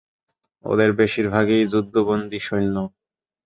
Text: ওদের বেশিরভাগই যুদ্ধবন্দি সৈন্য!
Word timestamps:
ওদের 0.65 0.89
বেশিরভাগই 0.99 1.61
যুদ্ধবন্দি 1.71 2.39
সৈন্য! 2.39 2.75